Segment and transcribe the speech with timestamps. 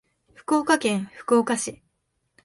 [0.33, 1.83] 福岡県福岡市